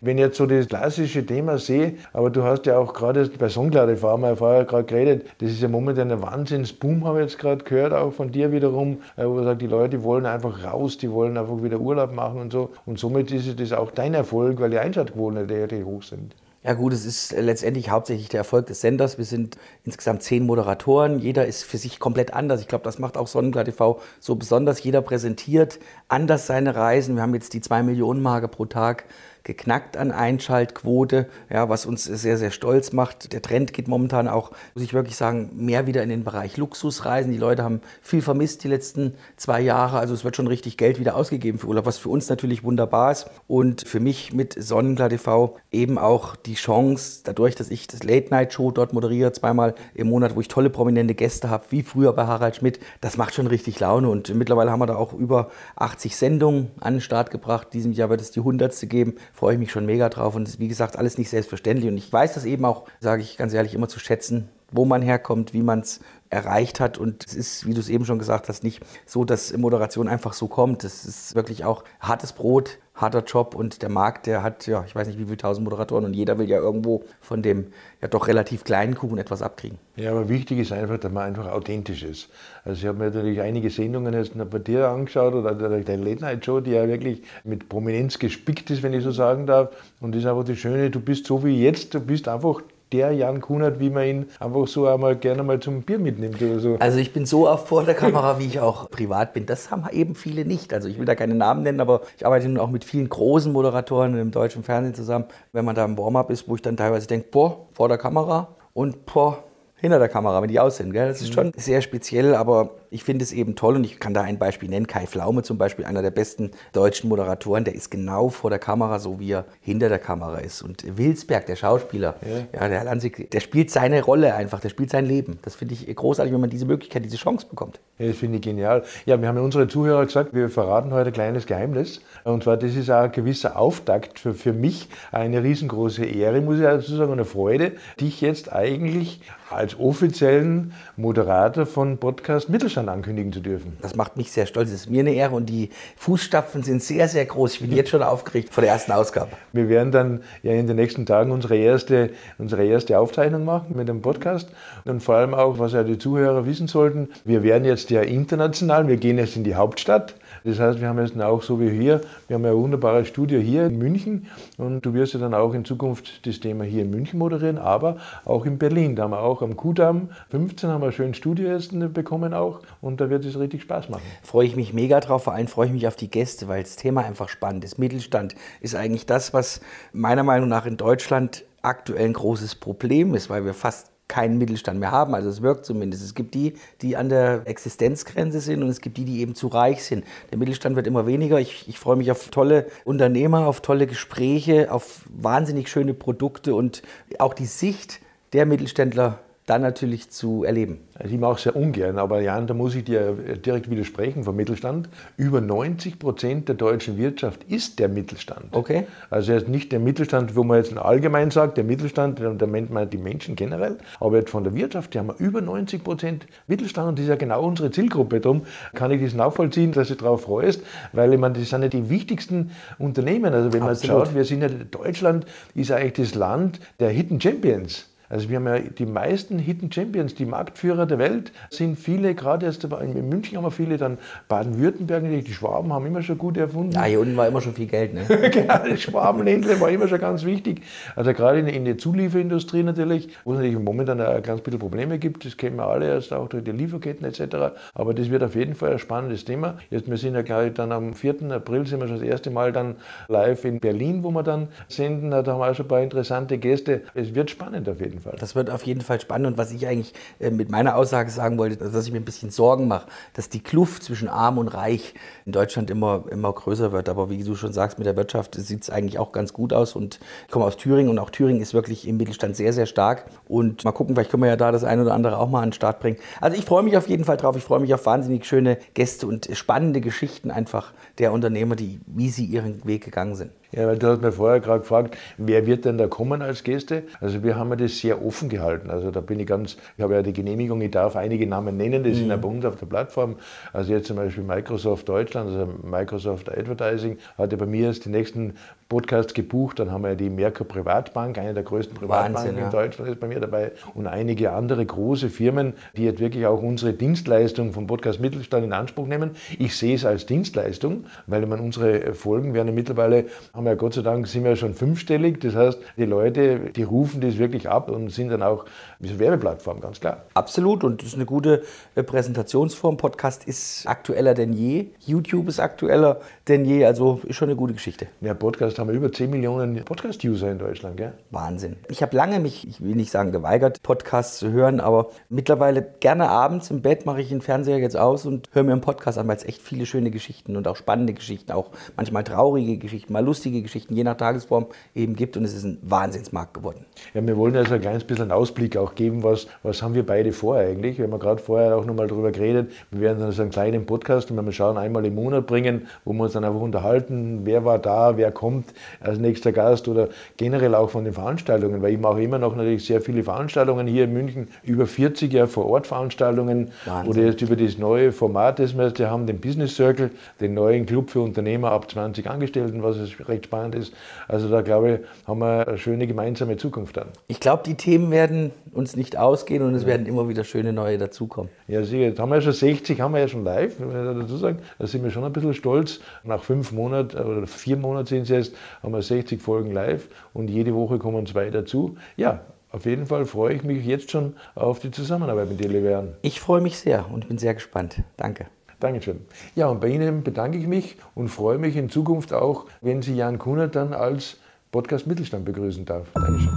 Wenn 0.00 0.16
ich 0.16 0.24
jetzt 0.24 0.38
so 0.38 0.46
das 0.46 0.66
klassische 0.66 1.26
Thema 1.26 1.58
sehe, 1.58 1.96
aber 2.14 2.30
du 2.30 2.42
hast 2.42 2.64
ja 2.64 2.78
auch 2.78 2.94
gerade 2.94 3.28
bei 3.28 3.50
Songcloud, 3.50 4.02
haben 4.02 4.36
vorher 4.38 4.64
gerade 4.64 4.84
geredet, 4.84 5.26
das 5.40 5.50
ist 5.50 5.60
ja 5.60 5.68
momentan 5.68 6.10
ein 6.10 6.22
Wahnsinnsboom, 6.22 7.04
habe 7.04 7.18
ich 7.18 7.24
jetzt 7.24 7.38
gerade 7.38 7.62
gehört, 7.64 7.92
auch 7.92 8.14
von 8.14 8.32
dir 8.32 8.50
wiederum, 8.50 9.02
äh, 9.18 9.26
wo 9.26 9.36
du 9.36 9.44
sagst, 9.44 9.60
die 9.60 9.66
Leute 9.66 10.02
wollen 10.04 10.24
einfach 10.24 10.64
raus, 10.64 10.96
die 10.96 11.12
wollen 11.12 11.36
einfach 11.36 11.62
wieder 11.62 11.78
Urlaub 11.78 12.14
machen 12.14 12.40
und 12.40 12.50
so. 12.50 12.70
Und 12.86 12.98
somit 12.98 13.30
ist 13.30 13.60
das 13.60 13.74
auch 13.74 13.90
dein 13.90 14.14
Erfolg, 14.14 14.58
weil 14.58 14.70
die 14.70 14.78
Einschaltquoten 14.78 15.46
natürlich 15.46 15.84
hoch 15.84 16.02
sind. 16.02 16.34
Ja 16.64 16.72
gut, 16.72 16.92
es 16.92 17.04
ist 17.04 17.32
letztendlich 17.32 17.88
hauptsächlich 17.88 18.28
der 18.30 18.38
Erfolg 18.38 18.66
des 18.66 18.80
Senders. 18.80 19.16
Wir 19.16 19.24
sind 19.24 19.56
insgesamt 19.84 20.24
zehn 20.24 20.44
Moderatoren. 20.44 21.20
Jeder 21.20 21.46
ist 21.46 21.62
für 21.62 21.78
sich 21.78 22.00
komplett 22.00 22.34
anders. 22.34 22.60
Ich 22.60 22.66
glaube, 22.66 22.82
das 22.82 22.98
macht 22.98 23.16
auch 23.16 23.28
Sonnenklar 23.28 23.64
TV 23.64 24.00
so 24.18 24.34
besonders. 24.34 24.82
Jeder 24.82 25.00
präsentiert 25.00 25.78
anders 26.08 26.48
seine 26.48 26.74
Reisen. 26.74 27.14
Wir 27.14 27.22
haben 27.22 27.34
jetzt 27.34 27.54
die 27.54 27.60
zwei 27.60 27.84
Millionen 27.84 28.22
Marke 28.22 28.48
pro 28.48 28.66
Tag 28.66 29.04
geknackt 29.48 29.96
an 29.96 30.12
Einschaltquote, 30.12 31.26
ja, 31.50 31.70
was 31.70 31.86
uns 31.86 32.04
sehr, 32.04 32.36
sehr 32.36 32.50
stolz 32.50 32.92
macht. 32.92 33.32
Der 33.32 33.40
Trend 33.40 33.72
geht 33.72 33.88
momentan 33.88 34.28
auch, 34.28 34.50
muss 34.74 34.84
ich 34.84 34.92
wirklich 34.92 35.16
sagen, 35.16 35.48
mehr 35.54 35.86
wieder 35.86 36.02
in 36.02 36.10
den 36.10 36.22
Bereich 36.22 36.58
Luxusreisen. 36.58 37.32
Die 37.32 37.38
Leute 37.38 37.64
haben 37.64 37.80
viel 38.02 38.20
vermisst 38.20 38.62
die 38.62 38.68
letzten 38.68 39.14
zwei 39.38 39.62
Jahre. 39.62 40.00
Also 40.00 40.12
es 40.12 40.22
wird 40.22 40.36
schon 40.36 40.48
richtig 40.48 40.76
Geld 40.76 41.00
wieder 41.00 41.16
ausgegeben 41.16 41.58
für 41.58 41.66
Urlaub, 41.66 41.86
was 41.86 41.96
für 41.96 42.10
uns 42.10 42.28
natürlich 42.28 42.62
wunderbar 42.62 43.10
ist. 43.10 43.30
Und 43.46 43.88
für 43.88 44.00
mich 44.00 44.34
mit 44.34 44.54
Sonnenklar 44.62 45.08
TV 45.08 45.56
eben 45.72 45.96
auch 45.96 46.36
die 46.36 46.54
Chance, 46.54 47.22
dadurch, 47.24 47.54
dass 47.54 47.70
ich 47.70 47.86
das 47.86 48.02
Late-Night-Show 48.02 48.70
dort 48.70 48.92
moderiere, 48.92 49.32
zweimal 49.32 49.74
im 49.94 50.10
Monat, 50.10 50.36
wo 50.36 50.42
ich 50.42 50.48
tolle 50.48 50.68
prominente 50.68 51.14
Gäste 51.14 51.48
habe, 51.48 51.64
wie 51.70 51.82
früher 51.82 52.12
bei 52.12 52.26
Harald 52.26 52.56
Schmidt, 52.56 52.80
das 53.00 53.16
macht 53.16 53.34
schon 53.34 53.46
richtig 53.46 53.80
Laune. 53.80 54.10
Und 54.10 54.34
mittlerweile 54.34 54.70
haben 54.70 54.80
wir 54.80 54.86
da 54.86 54.96
auch 54.96 55.14
über 55.14 55.50
80 55.76 56.14
Sendungen 56.16 56.70
an 56.80 56.96
den 56.96 57.00
Start 57.00 57.30
gebracht. 57.30 57.68
Diesem 57.72 57.92
Jahr 57.92 58.10
wird 58.10 58.20
es 58.20 58.30
die 58.30 58.40
100. 58.40 58.78
geben 58.90 59.14
freue 59.38 59.54
ich 59.54 59.60
mich 59.60 59.70
schon 59.70 59.86
mega 59.86 60.08
drauf. 60.08 60.34
Und 60.34 60.48
ist, 60.48 60.58
wie 60.58 60.68
gesagt, 60.68 60.96
alles 60.96 61.16
nicht 61.16 61.30
selbstverständlich. 61.30 61.88
Und 61.88 61.96
ich 61.96 62.12
weiß 62.12 62.34
das 62.34 62.44
eben 62.44 62.64
auch, 62.64 62.86
sage 62.98 63.22
ich 63.22 63.36
ganz 63.36 63.54
ehrlich, 63.54 63.72
immer 63.72 63.88
zu 63.88 64.00
schätzen, 64.00 64.48
wo 64.70 64.84
man 64.84 65.02
herkommt, 65.02 65.52
wie 65.52 65.62
man 65.62 65.80
es 65.80 66.00
erreicht 66.30 66.80
hat. 66.80 66.98
Und 66.98 67.24
es 67.26 67.34
ist, 67.34 67.66
wie 67.66 67.74
du 67.74 67.80
es 67.80 67.88
eben 67.88 68.04
schon 68.04 68.18
gesagt 68.18 68.48
hast, 68.48 68.64
nicht 68.64 68.82
so, 69.06 69.24
dass 69.24 69.56
Moderation 69.56 70.08
einfach 70.08 70.32
so 70.32 70.46
kommt. 70.46 70.84
Es 70.84 71.04
ist 71.04 71.34
wirklich 71.34 71.64
auch 71.64 71.84
hartes 72.00 72.32
Brot, 72.32 72.78
harter 72.94 73.22
Job 73.24 73.54
und 73.54 73.80
der 73.82 73.88
Markt, 73.88 74.26
der 74.26 74.42
hat, 74.42 74.66
ja, 74.66 74.84
ich 74.86 74.94
weiß 74.94 75.06
nicht 75.06 75.18
wie 75.18 75.24
viele 75.24 75.36
tausend 75.36 75.64
Moderatoren 75.64 76.04
und 76.04 76.14
jeder 76.14 76.36
will 76.38 76.48
ja 76.48 76.58
irgendwo 76.58 77.04
von 77.20 77.42
dem 77.42 77.68
ja 78.02 78.08
doch 78.08 78.26
relativ 78.26 78.64
kleinen 78.64 78.94
Kuchen 78.94 79.18
etwas 79.18 79.40
abkriegen. 79.40 79.78
Ja, 79.96 80.10
aber 80.10 80.28
wichtig 80.28 80.58
ist 80.58 80.72
einfach, 80.72 80.98
dass 80.98 81.12
man 81.12 81.24
einfach 81.24 81.46
authentisch 81.46 82.02
ist. 82.02 82.28
Also 82.64 82.80
ich 82.80 82.86
habe 82.86 82.98
mir 82.98 83.06
natürlich 83.06 83.40
einige 83.40 83.70
Sendungen 83.70 84.12
jetzt 84.14 84.32
bei 84.50 84.58
dir 84.58 84.88
angeschaut 84.88 85.34
oder 85.34 85.54
deine 85.54 86.02
Late 86.02 86.22
Night 86.22 86.44
Show, 86.44 86.60
die 86.60 86.72
ja 86.72 86.86
wirklich 86.88 87.22
mit 87.44 87.68
Prominenz 87.68 88.18
gespickt 88.18 88.68
ist, 88.70 88.82
wenn 88.82 88.92
ich 88.92 89.04
so 89.04 89.12
sagen 89.12 89.46
darf. 89.46 89.70
Und 90.00 90.14
das 90.14 90.22
ist 90.22 90.28
einfach 90.28 90.44
das 90.44 90.58
Schöne, 90.58 90.90
du 90.90 91.00
bist 91.00 91.26
so 91.26 91.44
wie 91.44 91.62
jetzt, 91.62 91.94
du 91.94 92.00
bist 92.00 92.26
einfach 92.26 92.62
der 92.92 93.12
Jan 93.12 93.40
Kunert, 93.40 93.80
wie 93.80 93.90
man 93.90 94.06
ihn 94.06 94.26
einfach 94.40 94.66
so 94.66 94.86
einmal 94.86 95.16
gerne 95.16 95.42
mal 95.42 95.60
zum 95.60 95.82
Bier 95.82 95.98
mitnimmt 95.98 96.40
oder 96.40 96.58
so. 96.58 96.76
Also 96.78 96.98
ich 96.98 97.12
bin 97.12 97.26
so 97.26 97.48
oft 97.48 97.68
vor 97.68 97.84
der 97.84 97.94
Kamera, 97.94 98.38
wie 98.38 98.46
ich 98.46 98.60
auch 98.60 98.90
privat 98.90 99.32
bin. 99.34 99.46
Das 99.46 99.70
haben 99.70 99.84
eben 99.92 100.14
viele 100.14 100.44
nicht. 100.44 100.72
Also 100.72 100.88
ich 100.88 100.98
will 100.98 101.06
da 101.06 101.14
keine 101.14 101.34
Namen 101.34 101.62
nennen, 101.62 101.80
aber 101.80 102.02
ich 102.16 102.24
arbeite 102.24 102.48
nun 102.48 102.58
auch 102.58 102.70
mit 102.70 102.84
vielen 102.84 103.08
großen 103.08 103.52
Moderatoren 103.52 104.18
im 104.18 104.30
deutschen 104.30 104.62
Fernsehen 104.62 104.94
zusammen. 104.94 105.26
Wenn 105.52 105.64
man 105.64 105.74
da 105.74 105.84
im 105.84 105.98
Warm-up 105.98 106.30
ist, 106.30 106.48
wo 106.48 106.54
ich 106.54 106.62
dann 106.62 106.76
teilweise 106.76 107.06
denke, 107.06 107.28
boah, 107.30 107.66
vor 107.72 107.88
der 107.88 107.98
Kamera 107.98 108.48
und 108.72 109.06
boah, 109.06 109.44
hinter 109.80 109.98
der 109.98 110.08
Kamera, 110.08 110.40
wenn 110.42 110.48
die 110.48 110.60
aus 110.60 110.76
sind. 110.76 110.92
Gell? 110.92 111.08
Das 111.08 111.20
ist 111.20 111.30
mhm. 111.30 111.34
schon 111.34 111.52
sehr 111.56 111.82
speziell, 111.82 112.34
aber 112.34 112.70
ich 112.90 113.04
finde 113.04 113.22
es 113.22 113.32
eben 113.32 113.54
toll 113.54 113.76
und 113.76 113.84
ich 113.84 114.00
kann 114.00 114.14
da 114.14 114.22
ein 114.22 114.38
Beispiel 114.38 114.68
nennen. 114.68 114.86
Kai 114.86 115.06
Flaume 115.06 115.42
zum 115.42 115.58
Beispiel, 115.58 115.84
einer 115.84 116.02
der 116.02 116.10
besten 116.10 116.50
deutschen 116.72 117.08
Moderatoren, 117.08 117.64
der 117.64 117.74
ist 117.74 117.90
genau 117.90 118.28
vor 118.28 118.50
der 118.50 118.58
Kamera, 118.58 118.98
so 118.98 119.20
wie 119.20 119.32
er 119.32 119.44
hinter 119.60 119.88
der 119.88 119.98
Kamera 119.98 120.38
ist. 120.38 120.62
Und 120.62 120.84
Wilsberg, 120.96 121.46
der 121.46 121.56
Schauspieler, 121.56 122.16
ja. 122.22 122.60
ja 122.60 122.68
der 122.68 122.84
Lanzig, 122.84 123.30
der 123.30 123.40
spielt 123.40 123.70
seine 123.70 124.02
Rolle 124.02 124.34
einfach, 124.34 124.60
der 124.60 124.70
spielt 124.70 124.90
sein 124.90 125.06
Leben. 125.06 125.38
Das 125.42 125.54
finde 125.54 125.74
ich 125.74 125.94
großartig, 125.94 126.32
wenn 126.32 126.40
man 126.40 126.50
diese 126.50 126.66
Möglichkeit, 126.66 127.04
diese 127.04 127.16
Chance 127.16 127.46
bekommt. 127.48 127.80
Ja, 127.98 128.06
das 128.06 128.16
finde 128.16 128.36
ich 128.36 128.42
genial. 128.42 128.84
Ja, 129.06 129.20
wir 129.20 129.28
haben 129.28 129.36
ja 129.36 129.42
unsere 129.42 129.68
Zuhörer 129.68 130.06
gesagt, 130.06 130.34
wir 130.34 130.48
verraten 130.48 130.92
heute 130.92 131.10
ein 131.10 131.12
kleines 131.12 131.46
Geheimnis. 131.46 132.00
Und 132.24 132.44
zwar, 132.44 132.56
das 132.56 132.74
ist 132.74 132.90
auch 132.90 133.02
ein 133.02 133.12
gewisser 133.12 133.58
Auftakt 133.58 134.18
für, 134.18 134.34
für 134.34 134.52
mich, 134.52 134.88
eine 135.12 135.42
riesengroße 135.42 136.04
Ehre, 136.04 136.40
muss 136.40 136.56
ich 136.56 136.62
dazu 136.62 136.96
sagen, 136.96 137.10
und 137.12 137.18
eine 137.18 137.24
Freude, 137.24 137.72
dich 138.00 138.20
jetzt 138.20 138.52
eigentlich 138.52 139.20
als 139.50 139.67
offiziellen 139.76 140.72
Moderator 140.96 141.66
von 141.66 141.98
Podcast 141.98 142.48
Mittelstand 142.48 142.88
ankündigen 142.88 143.32
zu 143.32 143.40
dürfen. 143.40 143.76
Das 143.82 143.96
macht 143.96 144.16
mich 144.16 144.30
sehr 144.30 144.46
stolz. 144.46 144.68
Es 144.68 144.82
ist 144.82 144.90
mir 144.90 145.00
eine 145.00 145.14
Ehre 145.14 145.34
und 145.34 145.46
die 145.46 145.70
Fußstapfen 145.96 146.62
sind 146.62 146.82
sehr, 146.82 147.08
sehr 147.08 147.24
groß. 147.24 147.54
Ich 147.54 147.60
bin 147.60 147.72
jetzt 147.72 147.90
schon 147.90 148.02
aufgeregt 148.02 148.54
vor 148.54 148.62
der 148.62 148.72
ersten 148.72 148.92
Ausgabe. 148.92 149.30
Wir 149.52 149.68
werden 149.68 149.90
dann 149.90 150.22
ja 150.42 150.52
in 150.52 150.66
den 150.66 150.76
nächsten 150.76 151.06
Tagen 151.06 151.30
unsere 151.30 151.56
erste, 151.56 152.10
unsere 152.38 152.64
erste 152.64 152.98
Aufzeichnung 152.98 153.44
machen 153.44 153.76
mit 153.76 153.88
dem 153.88 154.02
Podcast 154.02 154.48
und 154.84 155.02
vor 155.02 155.16
allem 155.16 155.34
auch, 155.34 155.58
was 155.58 155.72
ja 155.72 155.82
die 155.82 155.98
Zuhörer 155.98 156.46
wissen 156.46 156.68
sollten, 156.68 157.08
wir 157.24 157.42
werden 157.42 157.64
jetzt 157.64 157.90
ja 157.90 158.02
international, 158.02 158.88
wir 158.88 158.96
gehen 158.96 159.18
jetzt 159.18 159.36
in 159.36 159.44
die 159.44 159.54
Hauptstadt 159.54 160.14
das 160.48 160.58
heißt, 160.58 160.80
wir 160.80 160.88
haben 160.88 160.98
jetzt 160.98 161.20
auch 161.20 161.42
so 161.42 161.60
wie 161.60 161.70
hier, 161.70 162.00
wir 162.26 162.34
haben 162.34 162.44
ja 162.44 162.50
ein 162.50 162.56
wunderbares 162.56 163.08
Studio 163.08 163.38
hier 163.38 163.66
in 163.66 163.78
München 163.78 164.26
und 164.56 164.84
du 164.84 164.94
wirst 164.94 165.12
ja 165.14 165.20
dann 165.20 165.34
auch 165.34 165.52
in 165.52 165.64
Zukunft 165.64 166.26
das 166.26 166.40
Thema 166.40 166.64
hier 166.64 166.82
in 166.82 166.90
München 166.90 167.18
moderieren, 167.18 167.58
aber 167.58 167.96
auch 168.24 168.46
in 168.46 168.58
Berlin. 168.58 168.96
Da 168.96 169.04
haben 169.04 169.10
wir 169.10 169.20
auch 169.20 169.42
am 169.42 169.56
Kudamm 169.56 170.08
15 170.30 170.70
haben 170.70 170.80
wir 170.80 170.86
ein 170.86 170.92
schönes 170.92 171.18
Studio 171.18 171.50
jetzt 171.50 171.72
bekommen 171.92 172.32
auch 172.32 172.60
und 172.80 173.00
da 173.00 173.10
wird 173.10 173.24
es 173.24 173.38
richtig 173.38 173.62
Spaß 173.62 173.90
machen. 173.90 174.02
Freue 174.22 174.46
ich 174.46 174.56
mich 174.56 174.72
mega 174.72 175.00
drauf, 175.00 175.24
vor 175.24 175.34
allem 175.34 175.48
freue 175.48 175.66
ich 175.66 175.72
mich 175.72 175.86
auf 175.86 175.96
die 175.96 176.10
Gäste, 176.10 176.48
weil 176.48 176.62
das 176.62 176.76
Thema 176.76 177.04
einfach 177.04 177.28
spannend 177.28 177.64
ist. 177.64 177.78
Mittelstand 177.78 178.34
ist 178.60 178.74
eigentlich 178.74 179.06
das, 179.06 179.34
was 179.34 179.60
meiner 179.92 180.22
Meinung 180.22 180.48
nach 180.48 180.64
in 180.64 180.76
Deutschland 180.76 181.44
aktuell 181.62 182.06
ein 182.06 182.12
großes 182.14 182.54
Problem 182.54 183.14
ist, 183.14 183.28
weil 183.28 183.44
wir 183.44 183.54
fast 183.54 183.90
keinen 184.08 184.38
Mittelstand 184.38 184.80
mehr 184.80 184.90
haben. 184.90 185.14
Also 185.14 185.28
es 185.28 185.42
wirkt 185.42 185.66
zumindest. 185.66 186.02
Es 186.02 186.14
gibt 186.14 186.34
die, 186.34 186.54
die 186.80 186.96
an 186.96 187.08
der 187.08 187.42
Existenzgrenze 187.44 188.40
sind 188.40 188.62
und 188.62 188.70
es 188.70 188.80
gibt 188.80 188.96
die, 188.96 189.04
die 189.04 189.20
eben 189.20 189.34
zu 189.34 189.48
reich 189.48 189.84
sind. 189.84 190.04
Der 190.30 190.38
Mittelstand 190.38 190.76
wird 190.76 190.86
immer 190.86 191.06
weniger. 191.06 191.38
Ich, 191.38 191.68
ich 191.68 191.78
freue 191.78 191.96
mich 191.96 192.10
auf 192.10 192.28
tolle 192.28 192.66
Unternehmer, 192.84 193.46
auf 193.46 193.60
tolle 193.60 193.86
Gespräche, 193.86 194.72
auf 194.72 195.02
wahnsinnig 195.10 195.68
schöne 195.68 195.94
Produkte 195.94 196.54
und 196.54 196.82
auch 197.18 197.34
die 197.34 197.46
Sicht 197.46 198.00
der 198.32 198.46
Mittelständler 198.46 199.20
dann 199.48 199.62
natürlich 199.62 200.10
zu 200.10 200.44
erleben. 200.44 200.80
Also 200.94 201.14
ich 201.14 201.20
mache 201.20 201.36
es 201.36 201.42
sehr 201.44 201.56
ungern, 201.56 201.98
aber 201.98 202.20
Jan, 202.20 202.46
da 202.46 202.54
muss 202.54 202.74
ich 202.74 202.84
dir 202.84 203.12
direkt 203.12 203.70
widersprechen 203.70 204.24
vom 204.24 204.36
Mittelstand. 204.36 204.90
Über 205.16 205.40
90 205.40 205.98
Prozent 205.98 206.48
der 206.48 206.54
deutschen 206.54 206.98
Wirtschaft 206.98 207.44
ist 207.44 207.78
der 207.78 207.88
Mittelstand. 207.88 208.48
Okay. 208.52 208.86
Also 209.08 209.32
er 209.32 209.38
ist 209.38 209.48
nicht 209.48 209.72
der 209.72 209.80
Mittelstand, 209.80 210.36
wo 210.36 210.44
man 210.44 210.58
jetzt 210.58 210.76
allgemein 210.76 211.30
sagt, 211.30 211.56
der 211.56 211.64
Mittelstand, 211.64 212.20
da 212.20 212.46
meint 212.46 212.70
man 212.70 212.90
die 212.90 212.98
Menschen 212.98 213.36
generell, 213.36 213.78
aber 214.00 214.18
jetzt 214.18 214.30
von 214.30 214.44
der 214.44 214.54
Wirtschaft, 214.54 214.92
die 214.92 214.98
haben 214.98 215.08
wir 215.08 215.18
über 215.18 215.40
90 215.40 215.82
Prozent 215.82 216.26
Mittelstand 216.46 216.88
und 216.88 216.98
das 216.98 217.04
ist 217.04 217.08
ja 217.08 217.16
genau 217.16 217.42
unsere 217.42 217.70
Zielgruppe. 217.70 218.20
Darum 218.20 218.42
kann 218.74 218.90
ich 218.90 219.02
das 219.02 219.14
nachvollziehen, 219.14 219.72
dass 219.72 219.88
du 219.88 219.94
darauf 219.94 220.22
freust, 220.22 220.62
weil 220.92 221.12
ich 221.12 221.18
meine, 221.18 221.38
das 221.38 221.48
sind 221.48 221.62
ja 221.62 221.68
die 221.68 221.88
wichtigsten 221.88 222.50
Unternehmen. 222.78 223.32
Also 223.32 223.52
wenn 223.54 223.60
man 223.60 223.70
Absolut. 223.70 224.08
schaut, 224.08 224.14
wir 224.14 224.24
sind 224.24 224.42
ja, 224.42 224.48
Deutschland 224.48 225.24
ist 225.54 225.72
eigentlich 225.72 226.08
das 226.08 226.14
Land 226.14 226.60
der 226.80 226.90
Hidden 226.90 227.18
Champions. 227.20 227.88
Also 228.08 228.28
wir 228.28 228.36
haben 228.36 228.46
ja 228.46 228.58
die 228.58 228.86
meisten 228.86 229.38
Hidden 229.38 229.70
Champions, 229.70 230.14
die 230.14 230.24
Marktführer 230.24 230.86
der 230.86 230.98
Welt, 230.98 231.32
sind 231.50 231.78
viele, 231.78 232.14
gerade 232.14 232.46
erst 232.46 232.64
in 232.64 233.08
München 233.08 233.36
haben 233.36 233.44
wir 233.44 233.50
viele, 233.50 233.76
dann 233.76 233.98
Baden-Württemberg, 234.28 235.04
die 235.04 235.32
Schwaben 235.32 235.72
haben 235.72 235.86
immer 235.86 236.02
schon 236.02 236.18
gut 236.18 236.36
erfunden. 236.36 236.72
Ja, 236.72 236.84
hier 236.84 237.00
unten 237.00 237.16
war 237.16 237.28
immer 237.28 237.40
schon 237.40 237.54
viel 237.54 237.66
Geld, 237.66 237.94
ne? 237.94 238.04
genau, 238.30 238.58
das 238.68 238.80
Schwabenländle 238.80 239.60
war 239.60 239.70
immer 239.70 239.88
schon 239.88 240.00
ganz 240.00 240.24
wichtig. 240.24 240.62
Also 240.96 241.12
gerade 241.12 241.40
in, 241.40 241.46
in 241.46 241.64
der 241.64 241.78
Zulieferindustrie 241.78 242.62
natürlich, 242.62 243.08
wo 243.24 243.32
es 243.32 243.38
natürlich 243.38 243.58
momentan 243.58 244.00
ein 244.00 244.22
ganz 244.22 244.40
bisschen 244.40 244.60
Probleme 244.60 244.98
gibt, 244.98 245.24
das 245.24 245.36
kennen 245.36 245.56
wir 245.56 245.66
alle 245.66 245.86
erst 245.88 246.12
auch 246.12 246.28
durch 246.28 246.44
die 246.44 246.52
Lieferketten 246.52 247.06
etc. 247.06 247.54
Aber 247.74 247.94
das 247.94 248.10
wird 248.10 248.22
auf 248.22 248.34
jeden 248.34 248.54
Fall 248.54 248.72
ein 248.72 248.78
spannendes 248.78 249.24
Thema. 249.24 249.58
Jetzt, 249.70 249.88
wir 249.88 249.96
sind 249.96 250.14
ja 250.14 250.22
gleich 250.22 250.54
dann 250.54 250.72
am 250.72 250.94
4. 250.94 251.30
April 251.30 251.66
sind 251.66 251.80
wir 251.80 251.88
schon 251.88 251.98
das 251.98 252.06
erste 252.06 252.30
Mal 252.30 252.52
dann 252.52 252.76
live 253.08 253.44
in 253.44 253.60
Berlin, 253.60 254.02
wo 254.02 254.10
wir 254.10 254.22
dann 254.22 254.48
senden. 254.68 255.10
Da 255.10 255.18
haben 255.18 255.40
wir 255.40 255.50
auch 255.50 255.54
schon 255.54 255.66
ein 255.66 255.68
paar 255.68 255.82
interessante 255.82 256.38
Gäste. 256.38 256.82
Es 256.94 257.14
wird 257.14 257.30
spannend 257.30 257.68
auf 257.68 257.80
jeden 257.80 257.97
Fall. 257.97 257.97
Das 258.18 258.34
wird 258.34 258.50
auf 258.50 258.64
jeden 258.64 258.80
Fall 258.80 259.00
spannend. 259.00 259.26
Und 259.26 259.38
was 259.38 259.52
ich 259.52 259.66
eigentlich 259.66 259.94
äh, 260.20 260.30
mit 260.30 260.50
meiner 260.50 260.76
Aussage 260.76 261.10
sagen 261.10 261.38
wollte, 261.38 261.56
dass 261.56 261.86
ich 261.86 261.92
mir 261.92 261.98
ein 261.98 262.04
bisschen 262.04 262.30
Sorgen 262.30 262.68
mache, 262.68 262.88
dass 263.14 263.28
die 263.28 263.40
Kluft 263.40 263.82
zwischen 263.82 264.08
Arm 264.08 264.38
und 264.38 264.48
Reich 264.48 264.94
in 265.26 265.32
Deutschland 265.32 265.70
immer, 265.70 266.04
immer 266.10 266.32
größer 266.32 266.72
wird. 266.72 266.88
Aber 266.88 267.10
wie 267.10 267.22
du 267.22 267.34
schon 267.34 267.52
sagst, 267.52 267.78
mit 267.78 267.86
der 267.86 267.96
Wirtschaft 267.96 268.34
sieht 268.34 268.62
es 268.62 268.70
eigentlich 268.70 268.98
auch 268.98 269.12
ganz 269.12 269.32
gut 269.32 269.52
aus. 269.52 269.76
Und 269.76 270.00
ich 270.26 270.32
komme 270.32 270.44
aus 270.44 270.56
Thüringen 270.56 270.90
und 270.90 270.98
auch 270.98 271.10
Thüringen 271.10 271.40
ist 271.40 271.54
wirklich 271.54 271.86
im 271.86 271.96
Mittelstand 271.96 272.36
sehr, 272.36 272.52
sehr 272.52 272.66
stark. 272.66 273.06
Und 273.26 273.64
mal 273.64 273.72
gucken, 273.72 273.94
vielleicht 273.94 274.10
können 274.10 274.22
wir 274.22 274.30
ja 274.30 274.36
da 274.36 274.52
das 274.52 274.64
eine 274.64 274.82
oder 274.82 274.94
andere 274.94 275.18
auch 275.18 275.28
mal 275.28 275.42
an 275.42 275.48
den 275.48 275.54
Start 275.54 275.80
bringen. 275.80 275.98
Also 276.20 276.36
ich 276.36 276.44
freue 276.44 276.62
mich 276.62 276.76
auf 276.76 276.88
jeden 276.88 277.04
Fall 277.04 277.16
drauf. 277.16 277.36
Ich 277.36 277.44
freue 277.44 277.60
mich 277.60 277.72
auf 277.74 277.84
wahnsinnig 277.86 278.24
schöne 278.24 278.58
Gäste 278.74 279.06
und 279.06 279.28
spannende 279.32 279.80
Geschichten 279.80 280.30
einfach 280.30 280.72
der 280.98 281.12
Unternehmer, 281.12 281.56
die, 281.56 281.80
wie 281.86 282.10
sie 282.10 282.24
ihren 282.24 282.64
Weg 282.64 282.84
gegangen 282.84 283.14
sind. 283.14 283.32
Ja, 283.52 283.66
weil 283.66 283.78
du 283.78 283.86
hast 283.86 284.02
mir 284.02 284.12
vorher 284.12 284.40
gerade 284.40 284.60
gefragt, 284.60 284.98
wer 285.16 285.46
wird 285.46 285.64
denn 285.64 285.78
da 285.78 285.86
kommen 285.86 286.20
als 286.20 286.44
Gäste? 286.44 286.82
Also 287.00 287.22
wir 287.22 287.36
haben 287.36 287.48
ja 287.48 287.56
das 287.56 287.78
sehr 287.78 288.04
offen 288.04 288.28
gehalten. 288.28 288.68
Also 288.68 288.90
da 288.90 289.00
bin 289.00 289.18
ich 289.20 289.26
ganz, 289.26 289.56
ich 289.76 289.82
habe 289.82 289.94
ja 289.94 290.02
die 290.02 290.12
Genehmigung, 290.12 290.60
ich 290.60 290.70
darf 290.70 290.96
einige 290.96 291.26
Namen 291.26 291.56
nennen, 291.56 291.82
die 291.82 291.90
mhm. 291.90 291.94
sind 291.94 292.08
ja 292.10 292.16
bei 292.18 292.28
uns 292.28 292.44
auf 292.44 292.56
der 292.56 292.66
Plattform. 292.66 293.16
Also 293.54 293.72
jetzt 293.72 293.86
zum 293.86 293.96
Beispiel 293.96 294.22
Microsoft 294.22 294.86
Deutschland, 294.86 295.30
also 295.30 295.48
Microsoft 295.62 296.30
Advertising, 296.30 296.98
hat 297.16 297.32
ja 297.32 297.38
bei 297.38 297.46
mir 297.46 297.68
jetzt 297.68 297.86
die 297.86 297.90
nächsten 297.90 298.34
Podcasts 298.68 299.14
gebucht. 299.14 299.58
Dann 299.58 299.70
haben 299.70 299.82
wir 299.82 299.90
ja 299.90 299.94
die 299.94 300.10
Merkur 300.10 300.46
Privatbank, 300.46 301.16
eine 301.16 301.32
der 301.32 301.42
größten 301.42 301.74
Privatbanken 301.74 302.14
Wahnsinn, 302.14 302.36
ja. 302.36 302.44
in 302.44 302.50
Deutschland 302.50 302.90
ist 302.90 303.00
bei 303.00 303.06
mir 303.06 303.18
dabei 303.18 303.52
und 303.74 303.86
einige 303.86 304.32
andere 304.32 304.64
große 304.64 305.08
Firmen, 305.08 305.54
die 305.76 305.84
jetzt 305.84 306.00
wirklich 306.00 306.26
auch 306.26 306.42
unsere 306.42 306.74
Dienstleistung 306.74 307.52
vom 307.52 307.66
Podcast 307.66 308.00
Mittelstand 308.00 308.44
in 308.44 308.52
Anspruch 308.52 308.86
nehmen. 308.86 309.12
Ich 309.38 309.56
sehe 309.56 309.74
es 309.74 309.86
als 309.86 310.04
Dienstleistung, 310.04 310.84
weil 311.06 311.24
man 311.24 311.40
unsere 311.40 311.94
Folgen 311.94 312.34
werden 312.34 312.48
ja 312.48 312.52
mittlerweile 312.52 313.06
haben 313.32 313.46
wir 313.46 313.56
Gott 313.56 313.74
sei 313.74 313.82
Dank 313.82 314.06
sind 314.06 314.24
wir 314.24 314.36
schon 314.36 314.52
fünfstellig. 314.52 315.20
Das 315.20 315.34
heißt, 315.34 315.58
die 315.78 315.86
Leute, 315.86 316.50
die 316.54 316.62
rufen 316.62 317.00
das 317.00 317.16
wirklich 317.16 317.48
ab 317.48 317.70
und 317.70 317.88
sind 317.90 318.10
dann 318.10 318.22
auch 318.22 318.44
wie 318.80 318.90
eine 318.90 318.98
Werbeplattform, 318.98 319.60
ganz 319.60 319.80
klar. 319.80 320.04
Absolut 320.12 320.62
und 320.62 320.82
das 320.82 320.88
ist 320.88 320.94
eine 320.94 321.06
gute 321.06 321.42
äh, 321.74 321.82
Präsentationsform. 321.82 322.76
Podcast 322.76 323.24
ist 323.24 323.66
aktueller 323.66 324.12
denn 324.12 324.34
je. 324.34 324.66
YouTube 324.84 325.28
ist 325.28 325.40
aktueller 325.40 326.00
denn 326.28 326.44
je. 326.44 326.66
Also 326.66 327.00
ist 327.04 327.16
schon 327.16 327.28
eine 327.28 327.36
gute 327.36 327.54
Geschichte. 327.54 327.86
Ja, 328.02 328.12
Podcast 328.12 328.57
haben 328.58 328.68
wir 328.68 328.74
über 328.74 328.90
10 328.90 329.10
Millionen 329.10 329.64
Podcast-User 329.64 330.30
in 330.32 330.38
Deutschland, 330.38 330.76
gell? 330.76 330.92
Wahnsinn. 331.10 331.56
Ich 331.68 331.80
habe 331.82 331.96
lange 331.96 332.18
mich, 332.18 332.46
ich 332.48 332.60
will 332.60 332.74
nicht 332.74 332.90
sagen 332.90 333.12
geweigert, 333.12 333.62
Podcasts 333.62 334.18
zu 334.18 334.32
hören, 334.32 334.58
aber 334.58 334.88
mittlerweile 335.08 335.62
gerne 335.80 336.08
abends 336.08 336.50
im 336.50 336.60
Bett 336.60 336.84
mache 336.84 337.00
ich 337.00 337.10
den 337.10 337.20
Fernseher 337.20 337.58
jetzt 337.58 337.76
aus 337.76 338.04
und 338.04 338.28
höre 338.32 338.42
mir 338.42 338.52
einen 338.52 338.60
Podcast 338.60 338.98
an, 338.98 339.06
weil 339.06 339.16
es 339.16 339.24
echt 339.24 339.42
viele 339.42 339.64
schöne 339.64 339.90
Geschichten 339.90 340.36
und 340.36 340.48
auch 340.48 340.56
spannende 340.56 340.92
Geschichten, 340.92 341.30
auch 341.32 341.50
manchmal 341.76 342.02
traurige 342.02 342.58
Geschichten, 342.58 342.92
mal 342.92 343.04
lustige 343.04 343.42
Geschichten 343.42 343.76
je 343.76 343.84
nach 343.84 343.96
Tagesform 343.96 344.46
eben 344.74 344.96
gibt 344.96 345.16
und 345.16 345.24
es 345.24 345.34
ist 345.34 345.44
ein 345.44 345.58
Wahnsinnsmarkt 345.62 346.34
geworden. 346.34 346.66
Ja, 346.94 347.06
wir 347.06 347.16
wollen 347.16 347.36
also 347.36 347.54
ein 347.54 347.60
kleines 347.60 347.84
bisschen 347.84 348.02
einen 348.04 348.12
Ausblick 348.12 348.56
auch 348.56 348.74
geben, 348.74 349.04
was, 349.04 349.28
was 349.42 349.62
haben 349.62 349.74
wir 349.74 349.86
beide 349.86 350.12
vor 350.12 350.36
eigentlich. 350.36 350.78
Wir 350.78 350.90
haben 350.90 350.98
gerade 350.98 351.22
vorher 351.22 351.56
auch 351.56 351.64
nochmal 351.64 351.86
darüber 351.86 352.10
geredet, 352.10 352.50
wir 352.70 352.80
werden 352.80 352.98
dann 352.98 353.12
so 353.12 353.22
einen 353.22 353.30
kleinen 353.30 353.66
Podcast, 353.66 354.14
wenn 354.14 354.24
wir 354.24 354.32
schauen, 354.32 354.58
einmal 354.58 354.84
im 354.84 354.96
Monat 354.96 355.26
bringen, 355.26 355.68
wo 355.84 355.92
wir 355.92 356.02
uns 356.02 356.14
dann 356.14 356.24
einfach 356.24 356.40
unterhalten, 356.40 357.20
wer 357.24 357.44
war 357.44 357.58
da, 357.58 357.96
wer 357.96 358.10
kommt 358.10 358.47
als 358.80 358.98
nächster 358.98 359.32
Gast 359.32 359.68
oder 359.68 359.88
generell 360.16 360.54
auch 360.54 360.70
von 360.70 360.84
den 360.84 360.92
Veranstaltungen, 360.92 361.62
weil 361.62 361.72
ich 361.72 361.80
mache 361.80 362.02
immer 362.02 362.18
noch 362.18 362.36
natürlich 362.36 362.64
sehr 362.64 362.80
viele 362.80 363.02
Veranstaltungen 363.02 363.66
hier 363.66 363.84
in 363.84 363.92
München, 363.92 364.28
über 364.44 364.66
40 364.66 365.12
Jahre 365.12 365.28
vor 365.28 365.46
Ort 365.46 365.66
Veranstaltungen 365.66 366.50
Wahnsinn. 366.64 366.90
oder 366.90 367.02
jetzt 367.06 367.22
über 367.22 367.36
das 367.36 367.58
neue 367.58 367.92
Format, 367.92 368.38
das 368.38 368.56
wir 368.56 368.66
jetzt 368.66 368.80
haben, 368.80 369.06
den 369.06 369.20
Business 369.20 369.56
Circle, 369.56 369.90
den 370.20 370.34
neuen 370.34 370.66
Club 370.66 370.90
für 370.90 371.00
Unternehmer 371.00 371.52
ab 371.52 371.70
20 371.70 372.08
Angestellten, 372.08 372.62
was 372.62 372.76
recht 373.08 373.26
spannend 373.26 373.54
ist. 373.54 373.72
Also 374.06 374.28
da 374.28 374.42
glaube 374.42 374.72
ich, 374.72 375.06
haben 375.06 375.20
wir 375.20 375.48
eine 375.48 375.58
schöne 375.58 375.86
gemeinsame 375.86 376.36
Zukunft 376.36 376.76
dann. 376.76 376.88
Ich 377.08 377.20
glaube, 377.20 377.42
die 377.44 377.54
Themen 377.54 377.90
werden 377.90 378.32
uns 378.52 378.76
nicht 378.76 378.96
ausgehen 378.96 379.42
und 379.42 379.54
es 379.54 379.62
ja. 379.62 379.68
werden 379.68 379.86
immer 379.86 380.08
wieder 380.08 380.24
schöne 380.24 380.52
neue 380.52 380.78
dazukommen. 380.78 381.30
Ja, 381.46 381.62
sicher. 381.62 381.84
Jetzt 381.84 382.00
haben 382.00 382.10
wir 382.10 382.16
ja 382.16 382.22
schon 382.22 382.32
60, 382.32 382.80
haben 382.80 382.92
wir 382.92 383.00
ja 383.00 383.08
schon 383.08 383.24
live, 383.24 383.58
muss 383.58 383.74
ich 383.74 384.00
dazu 384.00 384.16
sagen. 384.16 384.38
Da 384.58 384.66
sind 384.66 384.82
wir 384.84 384.90
schon 384.90 385.04
ein 385.04 385.12
bisschen 385.12 385.34
stolz. 385.34 385.80
Nach 386.04 386.22
fünf 386.22 386.52
Monaten 386.52 386.98
oder 386.98 387.26
vier 387.26 387.56
Monaten 387.56 387.86
sind 387.86 388.02
es 388.02 388.08
jetzt, 388.08 388.34
haben 388.62 388.72
wir 388.72 388.82
60 388.82 389.20
Folgen 389.20 389.52
live 389.52 389.88
und 390.12 390.28
jede 390.28 390.54
Woche 390.54 390.78
kommen 390.78 391.06
zwei 391.06 391.30
dazu. 391.30 391.76
Ja, 391.96 392.20
auf 392.50 392.64
jeden 392.64 392.86
Fall 392.86 393.04
freue 393.04 393.34
ich 393.34 393.42
mich 393.42 393.66
jetzt 393.66 393.90
schon 393.90 394.14
auf 394.34 394.58
die 394.58 394.70
Zusammenarbeit 394.70 395.28
mit 395.28 395.40
dir, 395.40 395.48
Levean. 395.48 395.94
Ich 396.02 396.20
freue 396.20 396.40
mich 396.40 396.58
sehr 396.58 396.90
und 396.90 397.08
bin 397.08 397.18
sehr 397.18 397.34
gespannt. 397.34 397.82
Danke. 397.96 398.26
Dankeschön. 398.60 399.00
Ja, 399.36 399.48
und 399.48 399.60
bei 399.60 399.68
Ihnen 399.68 400.02
bedanke 400.02 400.38
ich 400.38 400.46
mich 400.46 400.76
und 400.94 401.08
freue 401.08 401.38
mich 401.38 401.56
in 401.56 401.70
Zukunft 401.70 402.12
auch, 402.12 402.46
wenn 402.60 402.82
Sie 402.82 402.96
Jan 402.96 403.18
Kunert 403.18 403.54
dann 403.54 403.72
als 403.72 404.16
Podcast 404.50 404.86
Mittelstand 404.86 405.24
begrüßen 405.24 405.64
darf. 405.64 405.86
Dankeschön. 405.94 406.32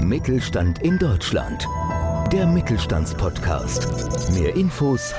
Mittelstand 0.00 0.82
in 0.82 0.98
Deutschland. 0.98 1.66
Der 2.30 2.46
Mittelstandspodcast. 2.46 4.30
Mehr 4.32 4.54
Infos 4.54 5.12